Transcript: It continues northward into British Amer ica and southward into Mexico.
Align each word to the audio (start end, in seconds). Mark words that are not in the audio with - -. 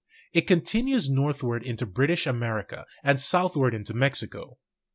It 0.33 0.47
continues 0.47 1.11
northward 1.11 1.61
into 1.61 1.85
British 1.85 2.25
Amer 2.25 2.63
ica 2.63 2.85
and 3.03 3.21
southward 3.21 3.75
into 3.75 3.93
Mexico. 3.93 4.57